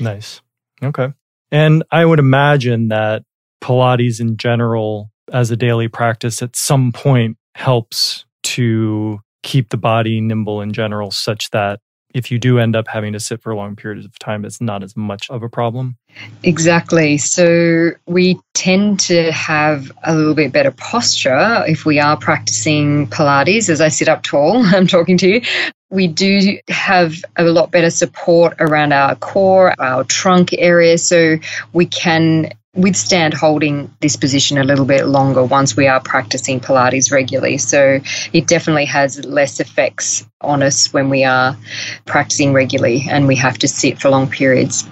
[0.00, 0.40] Nice.
[0.82, 1.12] Okay.
[1.50, 3.22] And I would imagine that
[3.62, 10.20] Pilates in general, as a daily practice, at some point helps to keep the body
[10.20, 11.78] nimble in general, such that
[12.14, 14.82] if you do end up having to sit for long periods of time, it's not
[14.82, 15.96] as much of a problem.
[16.44, 17.18] Exactly.
[17.18, 23.68] So we tend to have a little bit better posture if we are practicing Pilates.
[23.68, 25.42] As I sit up tall, I'm talking to you.
[25.90, 31.36] We do have a lot better support around our core, our trunk area, so
[31.72, 37.12] we can withstand holding this position a little bit longer once we are practicing Pilates
[37.12, 37.58] regularly.
[37.58, 38.00] So
[38.32, 41.56] it definitely has less effects on us when we are
[42.04, 44.88] practicing regularly and we have to sit for long periods.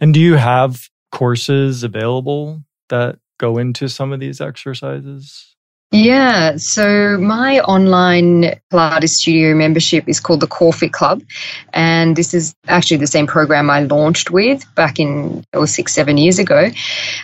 [0.00, 5.53] And do you have courses available that go into some of these exercises?
[5.90, 11.22] Yeah, so my online Pilates studio membership is called the CoreFit Club.
[11.72, 16.16] And this is actually the same program I launched with back in or six, seven
[16.18, 16.70] years ago.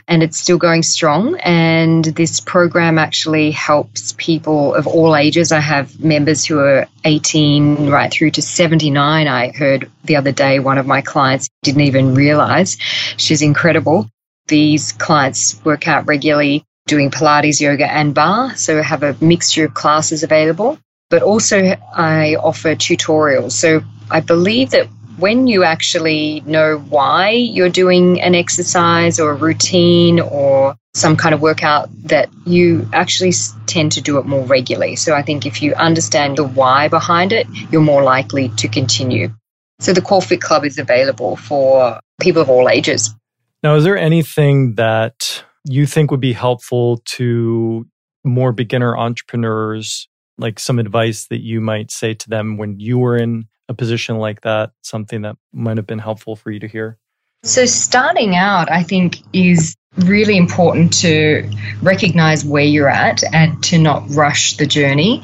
[0.07, 1.37] And it's still going strong.
[1.41, 5.51] And this program actually helps people of all ages.
[5.51, 9.27] I have members who are 18 right through to 79.
[9.27, 12.77] I heard the other day one of my clients didn't even realize.
[13.17, 14.09] She's incredible.
[14.47, 18.55] These clients work out regularly doing Pilates, yoga, and barre.
[18.57, 20.79] So I have a mixture of classes available.
[21.09, 23.53] But also, I offer tutorials.
[23.53, 24.87] So I believe that
[25.19, 31.35] when you actually know why you're doing an exercise or a routine or some kind
[31.35, 33.33] of workout, that you actually
[33.67, 34.97] tend to do it more regularly.
[34.97, 39.31] So I think if you understand the why behind it, you're more likely to continue.
[39.79, 43.15] So the Core Fit Club is available for people of all ages.
[43.63, 47.87] Now, is there anything that you think would be helpful to
[48.25, 53.17] more beginner entrepreneurs, like some advice that you might say to them when you were
[53.17, 56.99] in a position like that, something that might have been helpful for you to hear?
[57.43, 61.51] So, starting out, I think, is really important to
[61.83, 65.23] recognize where you're at and to not rush the journey.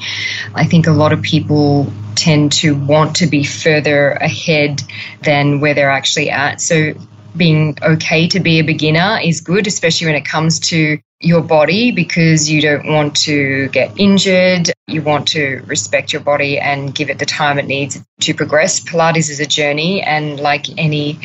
[0.55, 4.81] I think a lot of people tend to want to be further ahead
[5.23, 6.59] than where they're actually at.
[6.59, 6.93] So,
[7.37, 11.91] being okay to be a beginner is good, especially when it comes to your body
[11.91, 14.71] because you don't want to get injured.
[14.87, 18.79] You want to respect your body and give it the time it needs to progress.
[18.79, 21.19] Pilates is a journey, and like any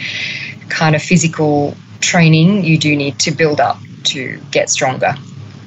[0.69, 5.15] kind of physical training, you do need to build up to get stronger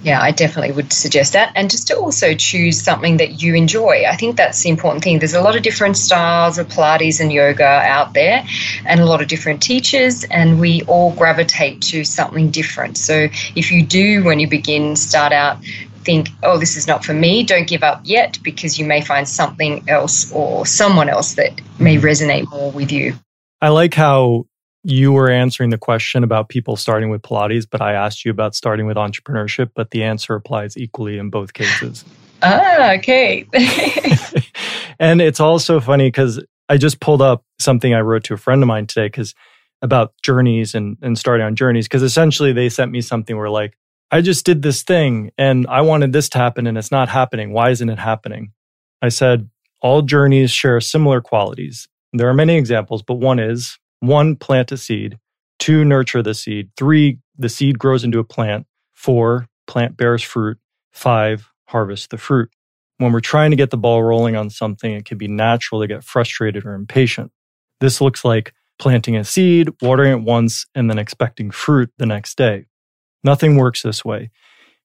[0.06, 1.52] yeah, I definitely would suggest that.
[1.56, 4.04] And just to also choose something that you enjoy.
[4.08, 5.18] I think that's the important thing.
[5.18, 8.46] There's a lot of different styles of Pilates and yoga out there,
[8.86, 13.00] and a lot of different teachers, and we all gravitate to something different.
[13.00, 15.58] So if you do, when you begin, start out,
[16.04, 19.28] think, oh, this is not for me, don't give up yet because you may find
[19.28, 23.15] something else or someone else that may resonate more with you.
[23.60, 24.46] I like how
[24.86, 28.54] you were answering the question about people starting with Pilates, but I asked you about
[28.54, 32.06] starting with entrepreneurship, but the answer applies equally in both cases.
[32.43, 33.48] Ah, okay.
[35.00, 38.62] and it's also funny because I just pulled up something I wrote to a friend
[38.62, 39.34] of mine today because
[39.82, 41.88] about journeys and, and starting on journeys.
[41.88, 43.78] Because essentially they sent me something where like,
[44.12, 47.54] I just did this thing and I wanted this to happen and it's not happening.
[47.54, 48.52] Why isn't it happening?
[49.02, 49.50] I said,
[49.82, 51.88] all journeys share similar qualities.
[52.13, 55.17] There are many examples, but one is one, plant a seed.
[55.60, 56.69] Two, nurture the seed.
[56.77, 58.67] Three, the seed grows into a plant.
[58.93, 60.58] Four, plant bears fruit.
[60.91, 62.49] Five, harvest the fruit.
[62.97, 65.88] When we're trying to get the ball rolling on something, it can be natural to
[65.88, 67.32] get frustrated or impatient.
[67.82, 72.38] This looks like planting a seed, watering it once, and then expecting fruit the next
[72.38, 72.65] day.
[73.24, 74.32] Nothing works this way.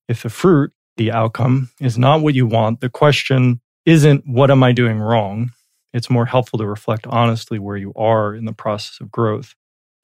[0.08, 4.62] If the fruit, the outcome, is not what you want, the question isn't, what am
[4.62, 5.52] I doing wrong?
[5.92, 9.54] It's more helpful to reflect honestly where you are in the process of growth.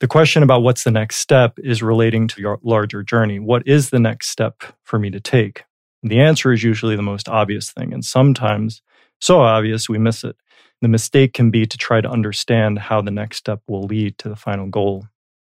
[0.00, 3.38] The question about what's the next step is relating to your larger journey.
[3.38, 5.64] What is the next step for me to take?
[6.02, 7.94] The answer is usually the most obvious thing.
[7.94, 8.82] And sometimes,
[9.20, 10.36] so obvious, we miss it.
[10.82, 14.28] The mistake can be to try to understand how the next step will lead to
[14.28, 15.06] the final goal.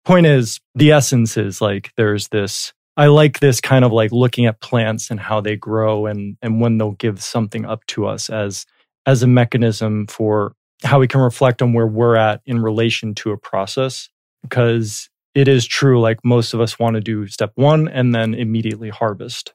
[0.05, 2.73] Point is, the essence is like there's this.
[2.95, 6.61] I like this kind of like looking at plants and how they grow and, and
[6.61, 8.65] when they'll give something up to us as,
[9.09, 10.53] as a mechanism for
[10.83, 14.09] how we can reflect on where we're at in relation to a process.
[14.43, 18.35] Because it is true, like most of us want to do step one and then
[18.35, 19.53] immediately harvest.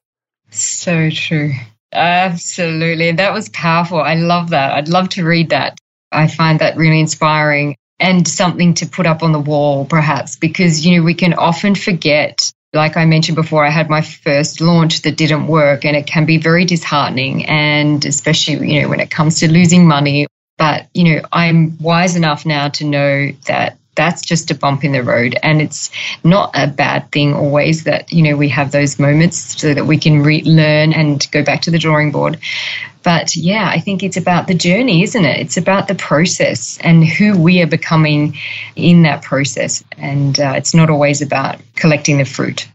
[0.50, 1.52] So true.
[1.92, 3.12] Absolutely.
[3.12, 4.00] That was powerful.
[4.00, 4.72] I love that.
[4.72, 5.78] I'd love to read that.
[6.10, 10.84] I find that really inspiring and something to put up on the wall, perhaps, because,
[10.84, 12.52] you know, we can often forget.
[12.74, 16.26] Like I mentioned before, I had my first launch that didn't work, and it can
[16.26, 17.46] be very disheartening.
[17.46, 20.26] And especially, you know, when it comes to losing money.
[20.58, 24.92] But, you know, I'm wise enough now to know that that's just a bump in
[24.92, 25.38] the road.
[25.42, 25.90] And it's
[26.22, 29.98] not a bad thing always that you know we have those moments so that we
[29.98, 32.38] can relearn and go back to the drawing board.
[33.02, 35.38] But yeah i think it's about the journey isn't it?
[35.38, 38.36] It's about the process and who we are becoming
[38.76, 39.84] in that process.
[39.98, 42.66] And uh, it's not always about collecting the fruit.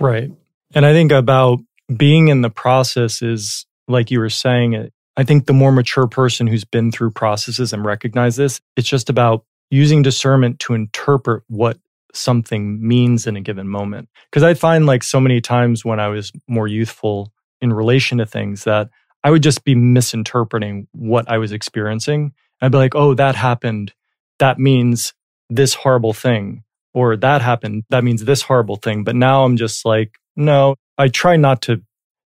[0.00, 0.30] Right.
[0.74, 1.60] And i think about
[1.94, 6.06] being in the process is like you were saying It I think the more mature
[6.06, 11.42] person who's been through processes and recognize this, it's just about using discernment to interpret
[11.48, 11.78] what
[12.12, 14.08] something means in a given moment.
[14.30, 18.26] Because I find like so many times when I was more youthful in relation to
[18.26, 18.88] things that
[19.24, 22.32] I would just be misinterpreting what I was experiencing.
[22.60, 23.92] I'd be like, oh, that happened.
[24.38, 25.14] That means
[25.50, 26.64] this horrible thing.
[26.94, 27.84] Or that happened.
[27.90, 29.04] That means this horrible thing.
[29.04, 31.82] But now I'm just like, no, I try not to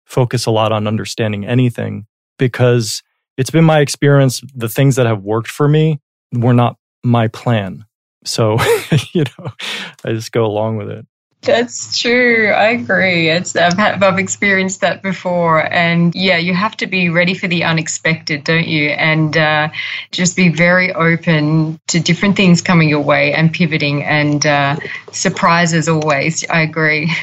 [0.05, 2.05] focus a lot on understanding anything
[2.37, 3.03] because
[3.37, 4.41] it's been my experience.
[4.53, 5.99] The things that have worked for me
[6.31, 7.85] were not my plan.
[8.25, 8.57] So,
[9.13, 9.51] you know,
[10.03, 11.05] I just go along with it.
[11.43, 12.51] That's true.
[12.51, 13.29] I agree.
[13.29, 17.49] It's I've, had, I've experienced that before, and yeah, you have to be ready for
[17.49, 18.89] the unexpected, don't you?
[18.91, 19.69] And uh,
[20.11, 24.77] just be very open to different things coming your way and pivoting and uh,
[25.11, 26.47] surprises always.
[26.49, 27.13] I agree.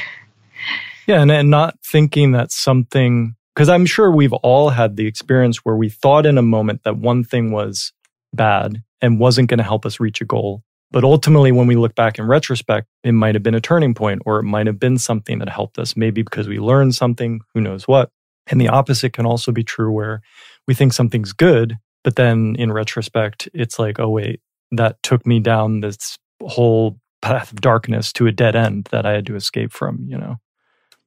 [1.07, 5.57] Yeah, and, and not thinking that something because I'm sure we've all had the experience
[5.65, 7.91] where we thought in a moment that one thing was
[8.33, 10.63] bad and wasn't going to help us reach a goal.
[10.91, 14.21] But ultimately, when we look back in retrospect, it might have been a turning point
[14.25, 17.61] or it might have been something that helped us, maybe because we learned something, who
[17.61, 18.09] knows what.
[18.47, 20.21] And the opposite can also be true where
[20.67, 25.39] we think something's good, but then in retrospect, it's like, oh, wait, that took me
[25.39, 29.71] down this whole path of darkness to a dead end that I had to escape
[29.71, 30.37] from, you know?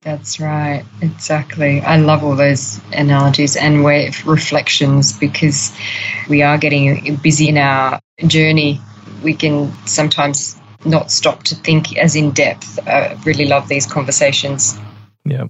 [0.05, 1.81] That's right, exactly.
[1.81, 5.75] I love all those analogies and reflections because
[6.29, 8.81] we are getting busy in our journey.
[9.23, 12.79] We can sometimes not stop to think as in depth.
[12.87, 14.79] I really love these conversations.
[15.25, 15.45] Yeah.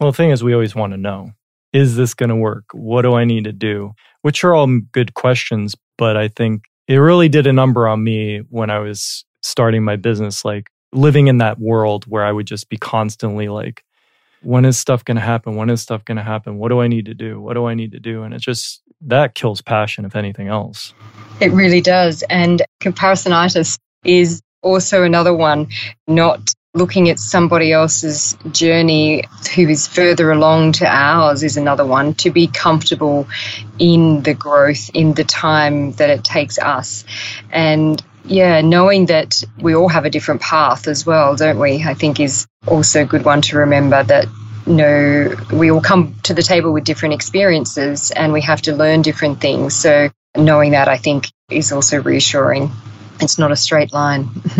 [0.00, 1.30] Well, the thing is, we always want to know
[1.72, 2.64] is this going to work?
[2.72, 3.92] What do I need to do?
[4.22, 8.38] Which are all good questions, but I think it really did a number on me
[8.48, 12.68] when I was starting my business, like living in that world where I would just
[12.68, 13.84] be constantly like,
[14.42, 15.56] when is stuff going to happen?
[15.56, 16.58] When is stuff going to happen?
[16.58, 17.40] What do I need to do?
[17.40, 18.22] What do I need to do?
[18.22, 20.94] And it just, that kills passion, if anything else.
[21.40, 22.22] It really does.
[22.28, 25.68] And comparisonitis is also another one,
[26.06, 29.24] not looking at somebody else's journey
[29.54, 33.26] who is further along to ours is another one to be comfortable
[33.80, 37.04] in the growth in the time that it takes us
[37.50, 41.82] and yeah, knowing that we all have a different path as well, don't we?
[41.82, 44.26] I think is also a good one to remember that
[44.66, 48.74] you know, we all come to the table with different experiences and we have to
[48.74, 49.74] learn different things.
[49.74, 52.70] So knowing that I think is also reassuring.
[53.20, 54.28] It's not a straight line.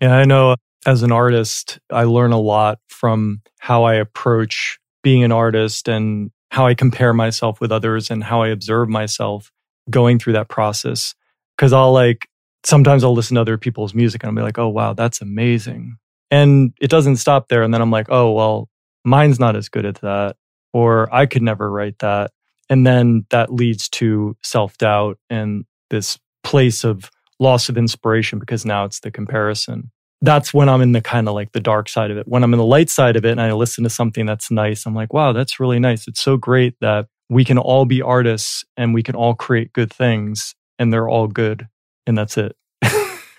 [0.00, 0.56] yeah, I know
[0.86, 6.30] as an artist, I learn a lot from how I approach being an artist and
[6.50, 9.50] how I compare myself with others and how I observe myself
[9.90, 11.14] going through that process.
[11.58, 12.28] Cause I'll like
[12.66, 15.96] sometimes I'll listen to other people's music and I'll be like, oh, wow, that's amazing.
[16.30, 17.62] And it doesn't stop there.
[17.62, 18.68] And then I'm like, oh, well,
[19.04, 20.36] mine's not as good at that.
[20.72, 22.32] Or I could never write that.
[22.68, 28.66] And then that leads to self doubt and this place of loss of inspiration because
[28.66, 29.92] now it's the comparison.
[30.20, 32.26] That's when I'm in the kind of like the dark side of it.
[32.26, 34.86] When I'm in the light side of it and I listen to something that's nice,
[34.86, 36.08] I'm like, wow, that's really nice.
[36.08, 39.92] It's so great that we can all be artists and we can all create good
[39.92, 41.68] things and they're all good
[42.06, 42.56] and that's it.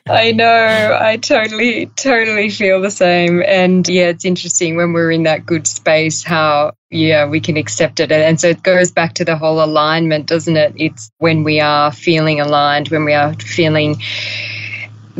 [0.10, 0.98] I know.
[1.00, 3.44] I totally, totally feel the same.
[3.46, 8.00] And yeah, it's interesting when we're in that good space how, yeah, we can accept
[8.00, 8.12] it.
[8.12, 10.74] And so it goes back to the whole alignment, doesn't it?
[10.78, 13.98] It's when we are feeling aligned, when we are feeling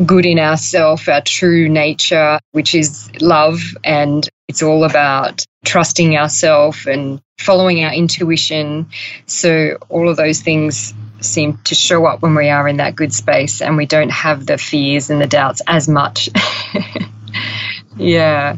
[0.04, 3.60] good in ourself, our true nature, which is love.
[3.84, 8.88] And it's all about trusting ourselves and following our intuition.
[9.26, 13.12] So, all of those things seem to show up when we are in that good
[13.12, 16.30] space and we don't have the fears and the doubts as much.
[17.96, 18.56] yeah.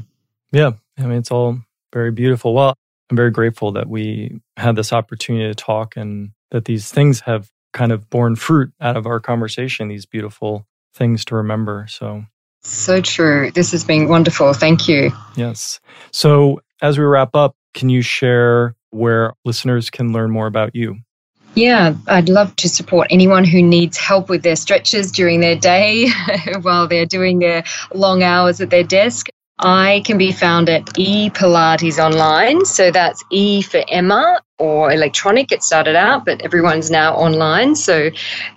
[0.53, 0.73] Yeah.
[0.99, 1.59] I mean, it's all
[1.93, 2.55] very beautiful.
[2.55, 2.77] Well,
[3.11, 7.51] I'm very grateful that we had this opportunity to talk and that these things have
[7.73, 11.87] kind of borne fruit out of our conversation, these beautiful things to remember.
[11.89, 12.25] So,
[12.63, 13.51] so true.
[13.53, 14.53] This has been wonderful.
[14.53, 15.13] Thank you.
[15.37, 15.81] Yes.
[16.13, 20.99] So, as we wrap up, can you share where listeners can learn more about you?
[21.55, 26.09] Yeah, I'd love to support anyone who needs help with their stretches during their day
[26.63, 29.29] while they're doing their long hours at their desk.
[29.63, 32.65] I can be found at E Pilates Online.
[32.65, 35.53] So that's E for Emma or electronic.
[35.53, 37.75] It started out, but everyone's now online.
[37.75, 38.11] So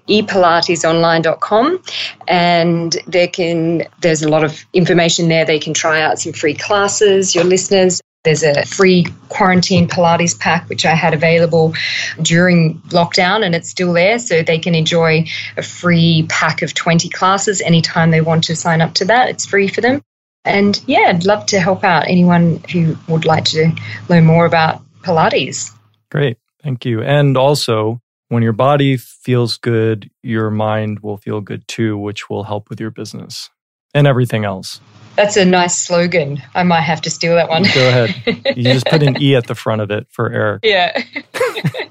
[0.08, 1.82] epilatesonline.com.
[2.28, 5.46] And there can there's a lot of information there.
[5.46, 8.02] They can try out some free classes, your listeners.
[8.24, 11.74] There's a free quarantine Pilates pack, which I had available
[12.22, 14.18] during lockdown, and it's still there.
[14.18, 15.26] So they can enjoy
[15.58, 19.30] a free pack of 20 classes anytime they want to sign up to that.
[19.30, 20.02] It's free for them.
[20.46, 23.72] And yeah, I'd love to help out anyone who would like to
[24.08, 25.74] learn more about Pilates.
[26.10, 26.38] Great.
[26.62, 27.02] Thank you.
[27.02, 32.44] And also, when your body feels good, your mind will feel good too, which will
[32.44, 33.50] help with your business
[33.94, 34.80] and everything else.
[35.16, 36.42] That's a nice slogan.
[36.56, 37.64] I might have to steal that one.
[37.64, 38.16] Go ahead.
[38.58, 40.62] You just put an E at the front of it for Eric.
[40.64, 41.02] Yeah.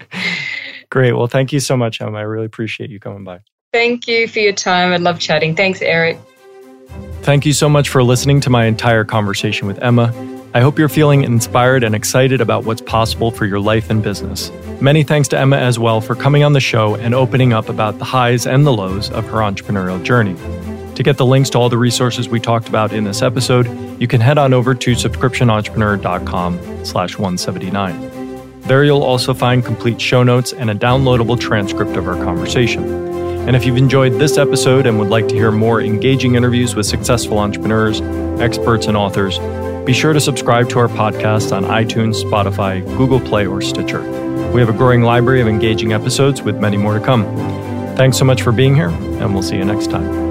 [0.91, 1.12] Great.
[1.12, 2.18] Well, thank you so much, Emma.
[2.18, 3.41] I really appreciate you coming by.
[3.73, 4.93] Thank you for your time.
[4.93, 5.57] I love chatting.
[5.57, 6.18] Thanks, Eric.
[7.23, 10.12] Thank you so much for listening to my entire conversation with Emma.
[10.55, 14.53] I hope you're feeling inspired and excited about what's possible for your life and business.
[14.81, 17.99] Many thanks to Emma as well for coming on the show and opening up about
[17.99, 20.37] the highs and the lows of her entrepreneurial journey.
[20.95, 23.66] To get the links to all the resources we talked about in this episode,
[24.01, 28.61] you can head on over to subscriptionentrepreneur.com slash 179.
[28.62, 32.84] There you'll also find complete show notes and a downloadable transcript of our conversation.
[33.49, 36.86] And if you've enjoyed this episode and would like to hear more engaging interviews with
[36.86, 38.01] successful entrepreneurs,
[38.40, 39.38] experts, and authors,
[39.84, 44.03] be sure to subscribe to our podcast on iTunes, Spotify, Google Play, or Stitcher.
[44.53, 47.24] We have a growing library of engaging episodes with many more to come.
[47.97, 50.22] Thanks so much for being here, and we'll see you next time.